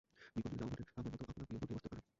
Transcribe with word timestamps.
বিপদ 0.35 0.47
যদি 0.47 0.55
না-ও 0.59 0.69
ঘটে, 0.71 0.83
আমার 0.97 1.09
মতো 1.11 1.23
আপদ 1.27 1.33
আপনিও 1.33 1.49
ঘটিয়ে 1.53 1.71
বসতে 1.71 1.87
পারেন। 1.91 2.03